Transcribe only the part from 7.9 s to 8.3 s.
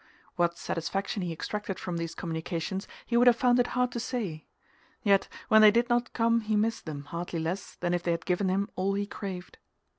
if they had